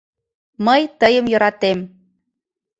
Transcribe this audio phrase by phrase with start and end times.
[0.65, 1.79] Мый тыйым йӧратем.